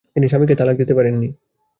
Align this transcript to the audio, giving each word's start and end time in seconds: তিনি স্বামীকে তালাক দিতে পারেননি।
তিনি 0.15 0.25
স্বামীকে 0.27 0.55
তালাক 0.55 0.75
দিতে 0.77 0.93
পারেননি। 0.97 1.29